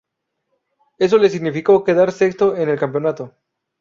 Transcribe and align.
Eso 0.97 1.19
le 1.19 1.29
significó 1.29 1.83
quedar 1.83 2.11
sexto 2.11 2.57
en 2.57 2.69
el 2.69 2.79
campeonato. 2.79 3.35